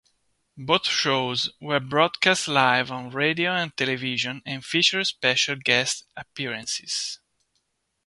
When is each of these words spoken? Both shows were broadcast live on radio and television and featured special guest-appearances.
Both 0.57 0.87
shows 0.87 1.51
were 1.59 1.79
broadcast 1.79 2.47
live 2.47 2.89
on 2.89 3.11
radio 3.11 3.51
and 3.51 3.77
television 3.77 4.41
and 4.47 4.65
featured 4.65 5.05
special 5.05 5.57
guest-appearances. 5.57 7.19